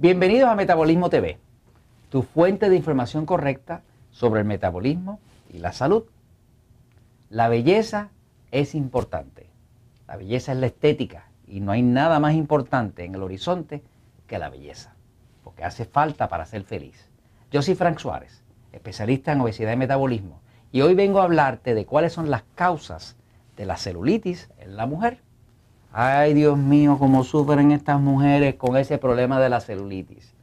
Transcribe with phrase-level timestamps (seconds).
[0.00, 1.38] Bienvenidos a Metabolismo TV,
[2.08, 3.82] tu fuente de información correcta
[4.12, 5.18] sobre el metabolismo
[5.52, 6.04] y la salud.
[7.30, 8.10] La belleza
[8.52, 9.50] es importante.
[10.06, 13.82] La belleza es la estética y no hay nada más importante en el horizonte
[14.28, 14.94] que la belleza,
[15.42, 17.10] porque hace falta para ser feliz.
[17.50, 21.86] Yo soy Frank Suárez, especialista en obesidad y metabolismo, y hoy vengo a hablarte de
[21.86, 23.16] cuáles son las causas
[23.56, 25.22] de la celulitis en la mujer.
[25.92, 30.34] Ay, Dios mío, cómo sufren estas mujeres con ese problema de la celulitis.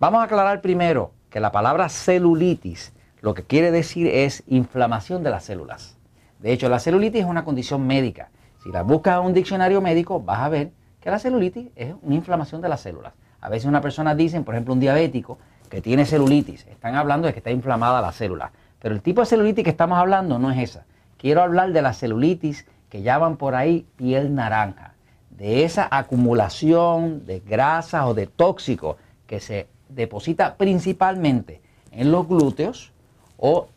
[0.00, 5.30] Vamos a aclarar primero que la palabra celulitis lo que quiere decir es inflamación de
[5.30, 5.96] las células.
[6.40, 8.30] De hecho, la celulitis es una condición médica.
[8.64, 12.16] Si la buscas en un diccionario médico, vas a ver que la celulitis es una
[12.16, 13.12] inflamación de las células.
[13.40, 15.38] A veces una persona dice, por ejemplo, un diabético
[15.70, 18.50] que tiene celulitis, están hablando de que está inflamada la célula.
[18.80, 20.84] Pero el tipo de celulitis que estamos hablando no es esa.
[21.18, 24.94] Quiero hablar de la celulitis que llaman por ahí piel naranja,
[25.28, 32.94] de esa acumulación de grasas o de tóxicos que se deposita principalmente en los glúteos
[33.36, 33.68] o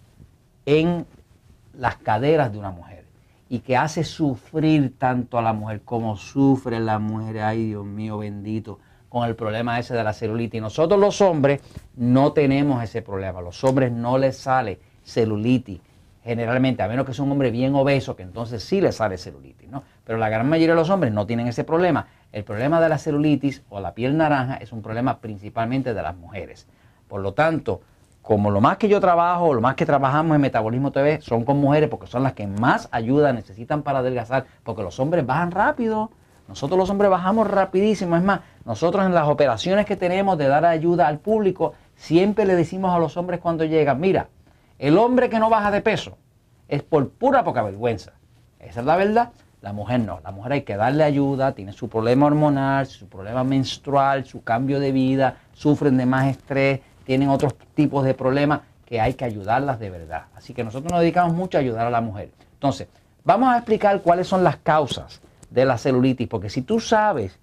[0.65, 1.05] en
[1.73, 3.03] las caderas de una mujer
[3.49, 8.19] y que hace sufrir tanto a la mujer como sufre la mujer, ay Dios mío
[8.19, 10.59] bendito, con el problema ese de la celulitis.
[10.59, 11.59] Y nosotros los hombres
[11.97, 15.81] no tenemos ese problema, los hombres no les sale celulitis
[16.29, 19.67] generalmente, a menos que sea un hombre bien obeso, que entonces sí le sale celulitis,
[19.67, 19.81] ¿no?
[20.03, 22.05] Pero la gran mayoría de los hombres no tienen ese problema.
[22.31, 26.15] El problema de la celulitis o la piel naranja es un problema principalmente de las
[26.15, 26.67] mujeres.
[27.07, 27.81] Por lo tanto,
[28.21, 31.57] como lo más que yo trabajo, lo más que trabajamos en Metabolismo TV son con
[31.57, 36.11] mujeres porque son las que más ayuda necesitan para adelgazar, porque los hombres bajan rápido.
[36.47, 38.15] Nosotros los hombres bajamos rapidísimo.
[38.15, 42.55] Es más, nosotros en las operaciones que tenemos de dar ayuda al público, siempre le
[42.55, 44.27] decimos a los hombres cuando llegan, mira,
[44.79, 46.17] el hombre que no baja de peso
[46.67, 48.13] es por pura poca vergüenza.
[48.59, 49.31] Esa es la verdad.
[49.61, 50.21] La mujer no.
[50.23, 54.79] La mujer hay que darle ayuda, tiene su problema hormonal, su problema menstrual, su cambio
[54.79, 59.79] de vida, sufren de más estrés, tienen otros tipos de problemas que hay que ayudarlas
[59.79, 60.27] de verdad.
[60.35, 62.31] Así que nosotros nos dedicamos mucho a ayudar a la mujer.
[62.53, 62.87] Entonces,
[63.25, 67.37] vamos a explicar cuáles son las causas de la celulitis, porque si tú sabes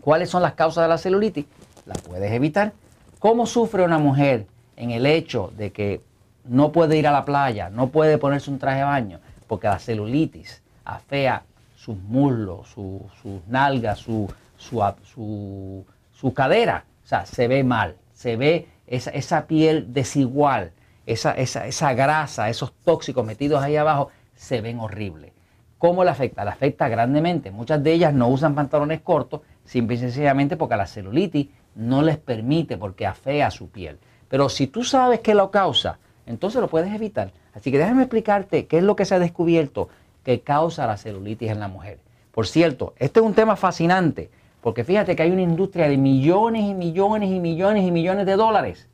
[0.00, 1.46] cuáles son las causas de la celulitis,
[1.86, 2.72] la puedes evitar.
[3.20, 6.00] ¿Cómo sufre una mujer en el hecho de que
[6.44, 9.78] no puede ir a la playa, no puede ponerse un traje de baño, porque la
[9.78, 11.44] celulitis afea
[11.76, 16.84] sus muslos, sus nalgas, su, su, su, cadera.
[17.04, 20.72] O sea, se ve mal, se ve esa, esa piel desigual,
[21.06, 25.32] esa, esa, esa, grasa, esos tóxicos metidos ahí abajo, se ven horribles.
[25.78, 26.44] ¿Cómo le afecta?
[26.44, 27.50] Le afecta grandemente.
[27.50, 32.18] Muchas de ellas no usan pantalones cortos, simple y sencillamente porque la celulitis no les
[32.18, 33.98] permite, porque afea su piel.
[34.28, 37.32] Pero si tú sabes qué lo causa, entonces lo puedes evitar.
[37.54, 39.88] Así que déjame explicarte qué es lo que se ha descubierto
[40.24, 41.98] que causa la celulitis en la mujer.
[42.32, 44.30] Por cierto, este es un tema fascinante,
[44.60, 48.36] porque fíjate que hay una industria de millones y millones y millones y millones de
[48.36, 48.88] dólares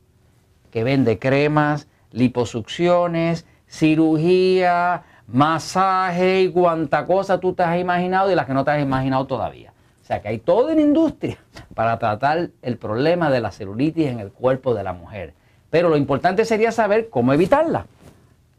[0.71, 8.47] que vende cremas, liposucciones, cirugía, masaje y cuanta cosa tú te has imaginado y las
[8.47, 9.73] que no te has imaginado todavía.
[10.03, 11.39] O sea que hay toda una industria
[11.75, 15.35] para tratar el problema de la celulitis en el cuerpo de la mujer.
[15.71, 17.87] Pero lo importante sería saber cómo evitarla.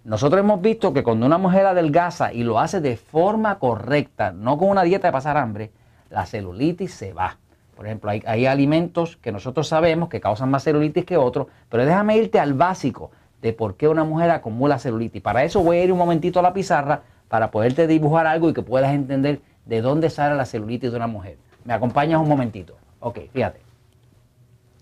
[0.03, 4.58] Nosotros hemos visto que cuando una mujer adelgaza y lo hace de forma correcta, no
[4.58, 5.72] con una dieta de pasar hambre,
[6.09, 7.38] la celulitis se va.
[7.75, 12.18] Por ejemplo, hay, alimentos que nosotros sabemos que causan más celulitis que otros, pero déjame
[12.18, 15.22] irte al básico de por qué una mujer acumula celulitis.
[15.22, 18.53] Para eso voy a ir un momentito a la pizarra para poderte dibujar algo y
[18.53, 21.38] que puedas entender de dónde sale la celulitis de una mujer.
[21.64, 22.76] ¿Me acompañas un momentito?
[23.00, 23.62] Ok, fíjate.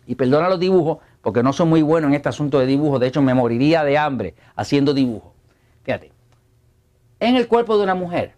[0.07, 2.99] Y perdona los dibujos porque no soy muy bueno en este asunto de dibujo.
[2.99, 5.33] De hecho, me moriría de hambre haciendo dibujo.
[5.83, 6.13] Fíjate,
[7.19, 8.33] en el cuerpo de una mujer,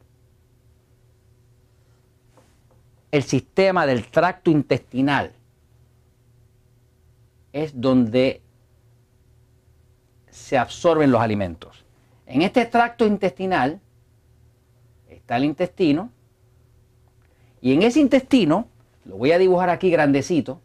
[3.11, 5.33] el sistema del tracto intestinal
[7.53, 8.41] es donde
[10.31, 11.85] se absorben los alimentos.
[12.25, 13.79] En este tracto intestinal
[15.07, 16.09] está el intestino
[17.61, 18.67] y en ese intestino,
[19.05, 20.59] lo voy a dibujar aquí grandecito,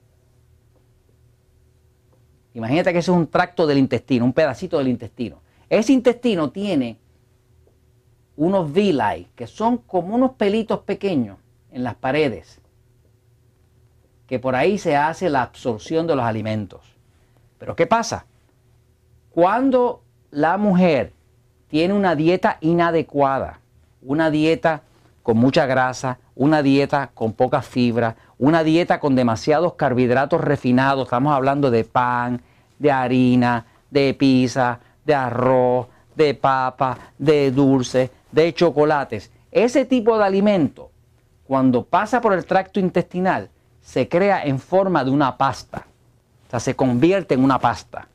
[2.55, 5.43] Imagínate que eso es un tracto del intestino, un pedacito del intestino.
[5.69, 6.99] Ese intestino tiene
[8.37, 11.39] unos villi, que son como unos pelitos pequeños
[11.73, 12.61] en las paredes,
[14.29, 16.81] que por ahí se hace la absorción de los alimentos.
[17.59, 18.27] Pero ¿qué pasa?
[19.31, 21.12] Cuando la mujer
[21.69, 23.61] tiene una dieta inadecuada,
[24.01, 24.83] una dieta
[25.25, 31.34] con mucha grasa, una dieta con poca fibra, una dieta con demasiados carbohidratos refinados, estamos
[31.34, 32.42] hablando de pan,
[32.78, 39.31] de harina, de pizza, de arroz, de papa, de dulce, de chocolates.
[39.50, 40.90] Ese tipo de alimento,
[41.46, 43.50] cuando pasa por el tracto intestinal,
[43.81, 45.86] se crea en forma de una pasta.
[46.46, 48.08] O sea, se convierte en una pasta.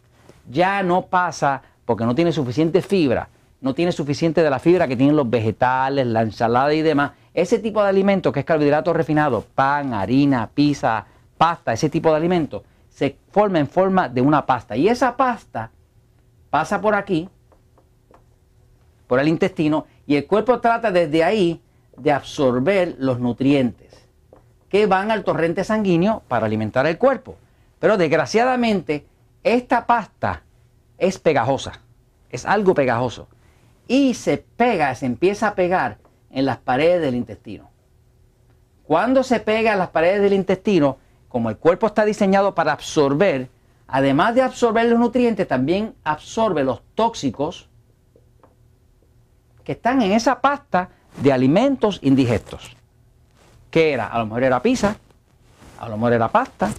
[0.49, 3.29] Ya no pasa porque no tiene suficiente fibra,
[3.61, 7.11] no tiene suficiente de la fibra que tienen los vegetales, la ensalada y demás.
[7.39, 11.05] Ese tipo de alimento que es carbohidrato refinado, pan, harina, pizza,
[11.37, 14.75] pasta, ese tipo de alimento, se forma en forma de una pasta.
[14.75, 15.71] Y esa pasta
[16.49, 17.29] pasa por aquí,
[19.07, 21.61] por el intestino, y el cuerpo trata desde ahí
[21.95, 24.05] de absorber los nutrientes
[24.67, 27.37] que van al torrente sanguíneo para alimentar el cuerpo.
[27.79, 29.05] Pero desgraciadamente,
[29.45, 30.43] esta pasta
[30.97, 31.79] es pegajosa,
[32.31, 33.29] es algo pegajoso.
[33.87, 35.99] Y se pega, se empieza a pegar
[36.31, 37.69] en las paredes del intestino.
[38.83, 40.97] Cuando se pega en las paredes del intestino,
[41.27, 43.49] como el cuerpo está diseñado para absorber,
[43.87, 47.69] además de absorber los nutrientes, también absorbe los tóxicos
[49.63, 50.89] que están en esa pasta
[51.21, 52.75] de alimentos indigestos.
[53.69, 54.07] ¿Qué era?
[54.07, 54.95] A lo mejor era pizza,
[55.79, 56.71] a lo mejor era pasta,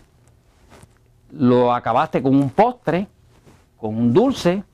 [1.30, 3.06] lo acabaste con un postre,
[3.76, 4.64] con un dulce,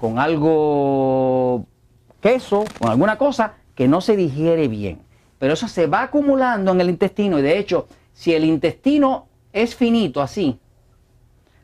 [0.00, 1.66] con algo
[2.20, 5.00] queso, con alguna cosa que no se digiere bien.
[5.38, 9.74] Pero eso se va acumulando en el intestino y de hecho, si el intestino es
[9.74, 10.60] finito así,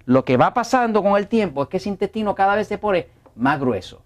[0.06, 3.08] lo que va pasando con el tiempo es que ese intestino cada vez se pone
[3.34, 4.00] más grueso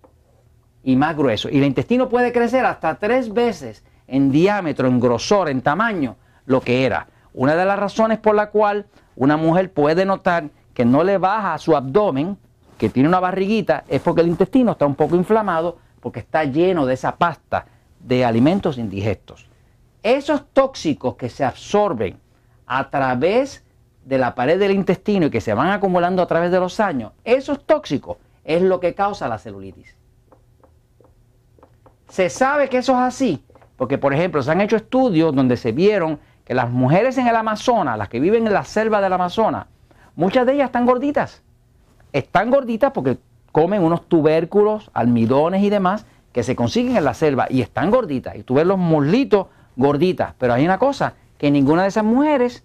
[0.82, 1.48] y más grueso.
[1.50, 6.16] Y el intestino puede crecer hasta tres veces en diámetro, en grosor, en tamaño,
[6.46, 7.06] lo que era.
[7.32, 11.54] Una de las razones por la cual una mujer puede notar que no le baja
[11.54, 12.36] a su abdomen,
[12.76, 16.86] que tiene una barriguita, es porque el intestino está un poco inflamado, porque está lleno
[16.86, 17.66] de esa pasta
[18.00, 19.49] de alimentos indigestos.
[20.02, 22.19] Esos tóxicos que se absorben
[22.67, 23.64] a través
[24.05, 27.12] de la pared del intestino y que se van acumulando a través de los años,
[27.25, 29.94] esos tóxicos es lo que causa la celulitis.
[32.08, 33.44] Se sabe que eso es así,
[33.76, 37.37] porque por ejemplo se han hecho estudios donde se vieron que las mujeres en el
[37.37, 39.67] Amazonas, las que viven en la selva del Amazonas,
[40.17, 41.43] muchas de ellas están gorditas.
[42.12, 43.19] Están gorditas porque
[43.52, 48.36] comen unos tubérculos, almidones y demás que se consiguen en la selva y están gorditas.
[48.36, 49.46] Y tú ves los muslitos
[49.76, 50.34] gorditas.
[50.38, 52.62] Pero hay una cosa, que ninguna de esas mujeres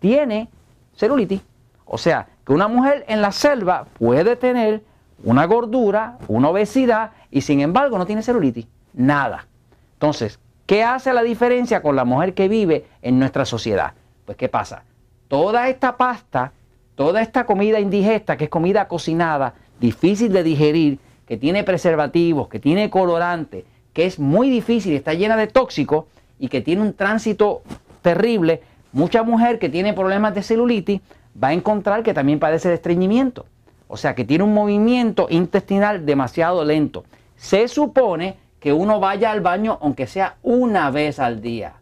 [0.00, 0.48] tiene
[0.96, 1.40] celulitis.
[1.84, 4.82] O sea, que una mujer en la selva puede tener
[5.24, 9.46] una gordura, una obesidad y sin embargo no tiene celulitis nada.
[9.94, 13.94] Entonces, ¿qué hace la diferencia con la mujer que vive en nuestra sociedad?
[14.26, 14.82] Pues, ¿qué pasa?
[15.28, 16.52] Toda esta pasta,
[16.94, 20.98] toda esta comida indigesta, que es comida cocinada, difícil de digerir,
[21.28, 26.06] que tiene preservativos, que tiene colorante, que es muy difícil, está llena de tóxicos
[26.38, 27.60] y que tiene un tránsito
[28.00, 31.02] terrible, mucha mujer que tiene problemas de celulitis
[31.40, 33.44] va a encontrar que también padece de estreñimiento.
[33.88, 37.04] O sea, que tiene un movimiento intestinal demasiado lento.
[37.36, 41.74] Se supone que uno vaya al baño aunque sea una vez al día.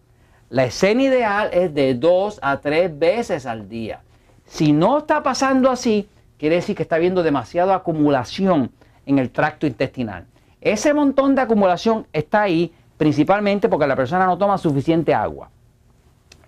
[0.51, 4.01] La escena ideal es de dos a tres veces al día.
[4.45, 8.73] Si no está pasando así, quiere decir que está habiendo demasiada acumulación
[9.07, 10.27] en el tracto intestinal.
[10.61, 15.51] Ese montón de acumulación está ahí principalmente porque la persona no toma suficiente agua.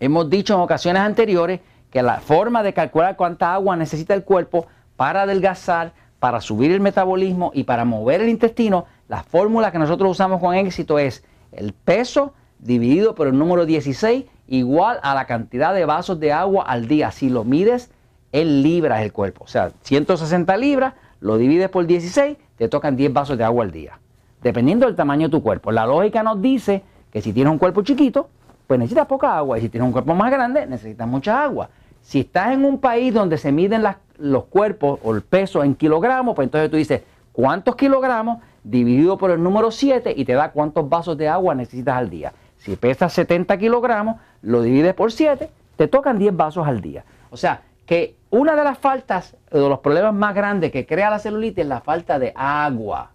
[0.01, 1.61] Hemos dicho en ocasiones anteriores
[1.91, 4.67] que la forma de calcular cuánta agua necesita el cuerpo
[4.97, 10.11] para adelgazar, para subir el metabolismo y para mover el intestino la fórmula que nosotros
[10.11, 15.75] usamos con éxito es el peso dividido por el número 16 igual a la cantidad
[15.75, 17.11] de vasos de agua al día.
[17.11, 17.91] Si lo mides
[18.33, 23.13] en libras el cuerpo, o sea, 160 libras, lo divides por 16, te tocan 10
[23.13, 23.99] vasos de agua al día.
[24.43, 25.73] Dependiendo del tamaño de tu cuerpo.
[25.73, 28.29] La lógica nos dice que si tienes un cuerpo chiquito,
[28.67, 29.59] pues necesitas poca agua.
[29.59, 31.71] Y si tienes un cuerpo más grande, necesitas mucha agua.
[32.03, 33.83] Si estás en un país donde se miden
[34.19, 38.39] los cuerpos o el peso en kilogramos, pues entonces tú dices, ¿cuántos kilogramos?
[38.69, 42.33] dividido por el número 7 y te da cuántos vasos de agua necesitas al día.
[42.59, 47.05] Si pesas 70 kilogramos, lo divides por 7, te tocan 10 vasos al día.
[47.31, 51.19] O sea, que una de las faltas, de los problemas más grandes que crea la
[51.19, 53.13] celulitis es la falta de agua.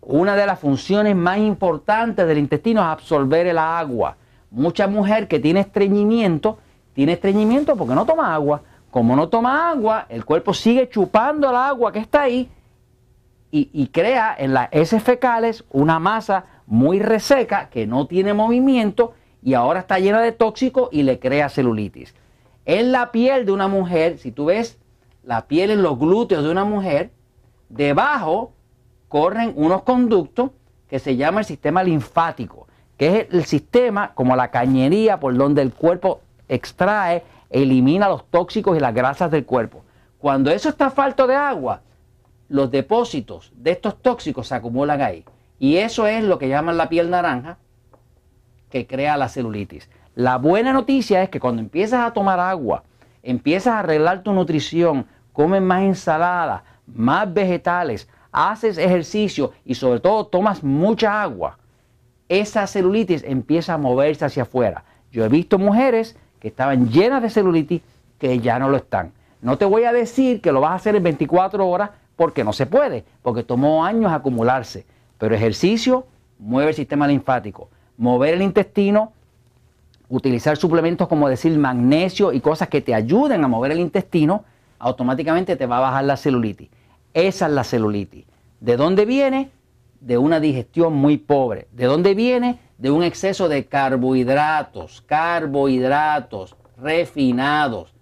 [0.00, 4.16] Una de las funciones más importantes del intestino es absorber el agua.
[4.52, 6.58] Mucha mujer que tiene estreñimiento,
[6.92, 8.62] tiene estreñimiento porque no toma agua.
[8.88, 12.48] Como no toma agua, el cuerpo sigue chupando el agua que está ahí
[13.50, 19.54] y, crea en las heces fecales una masa muy reseca que no tiene movimiento y
[19.54, 22.14] ahora está llena de tóxicos y le crea celulitis.
[22.64, 24.78] En la piel de una mujer, si tú ves
[25.24, 27.10] la piel en los glúteos de una mujer,
[27.68, 28.52] debajo
[29.08, 30.50] corren unos conductos
[30.88, 32.66] que se llama el sistema linfático,
[32.96, 38.76] que es el sistema como la cañería por donde el cuerpo extrae, elimina los tóxicos
[38.76, 39.84] y las grasas del cuerpo.
[40.18, 41.82] Cuando eso está falto de agua,
[42.48, 45.24] los depósitos de estos tóxicos se acumulan ahí.
[45.58, 47.58] Y eso es lo que llaman la piel naranja,
[48.68, 49.88] que crea la celulitis.
[50.14, 52.82] La buena noticia es que cuando empiezas a tomar agua,
[53.22, 60.26] empiezas a arreglar tu nutrición, comes más ensalada, más vegetales, haces ejercicio y sobre todo
[60.26, 61.58] tomas mucha agua,
[62.28, 64.84] esa celulitis empieza a moverse hacia afuera.
[65.10, 67.82] Yo he visto mujeres que estaban llenas de celulitis
[68.18, 69.12] que ya no lo están.
[69.40, 72.52] No te voy a decir que lo vas a hacer en 24 horas porque no
[72.52, 74.86] se puede, porque tomó años acumularse.
[75.18, 76.06] Pero ejercicio
[76.38, 79.12] mueve el sistema linfático, mover el intestino,
[80.12, 84.44] utilizar suplementos como decir magnesio y cosas que te ayuden a mover el intestino,
[84.78, 86.68] automáticamente te va a bajar la celulitis.
[87.14, 88.26] Esa es la celulitis.
[88.60, 89.50] ¿De dónde viene?
[90.00, 91.66] De una digestión muy pobre.
[91.72, 92.58] ¿De dónde viene?
[92.76, 97.94] De un exceso de carbohidratos, carbohidratos refinados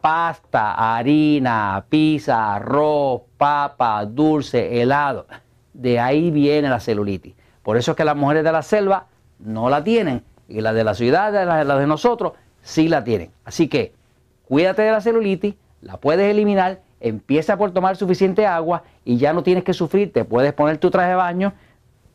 [0.00, 5.26] pasta, harina, pizza, arroz, papa, dulce, helado.
[5.72, 7.34] De ahí viene la celulitis.
[7.62, 9.06] Por eso es que las mujeres de la selva
[9.38, 11.32] no la tienen y las de la ciudad,
[11.64, 13.30] las de nosotros, sí la tienen.
[13.44, 13.92] Así que
[14.46, 19.42] cuídate de la celulitis, la puedes eliminar, empieza por tomar suficiente agua y ya no
[19.42, 21.52] tienes que sufrir, te puedes poner tu traje de baño,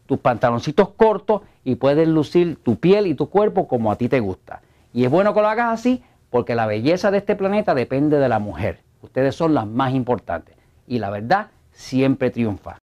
[0.05, 4.19] tus pantaloncitos cortos y puedes lucir tu piel y tu cuerpo como a ti te
[4.19, 4.61] gusta.
[4.93, 8.29] Y es bueno que lo hagas así porque la belleza de este planeta depende de
[8.29, 8.79] la mujer.
[9.01, 10.55] Ustedes son las más importantes
[10.87, 12.82] y la verdad siempre triunfa.